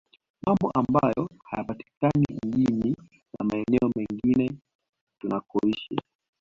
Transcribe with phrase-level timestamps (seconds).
[0.45, 2.95] Mambo ambayo hayapatikani mjini
[3.39, 4.51] na maeneo mengine
[5.19, 5.97] tunakoishi